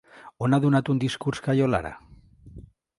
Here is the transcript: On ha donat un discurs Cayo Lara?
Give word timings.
On 0.47 0.57
ha 0.57 0.59
donat 0.63 0.89
un 0.95 1.03
discurs 1.05 1.45
Cayo 1.49 1.71
Lara? 1.77 1.95